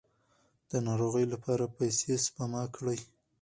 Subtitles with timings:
[0.69, 2.99] د ناروغۍ لپاره پیسې سپما کړئ.